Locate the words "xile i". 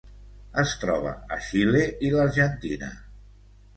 1.49-2.11